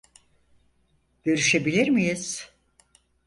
[1.23, 2.51] Görüşebilir miyiz?